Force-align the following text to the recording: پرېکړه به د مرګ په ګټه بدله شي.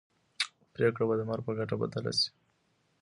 پرېکړه 0.73 1.03
به 1.09 1.15
د 1.17 1.21
مرګ 1.29 1.43
په 1.47 1.51
ګټه 1.59 1.75
بدله 1.81 2.11
شي. 2.19 2.29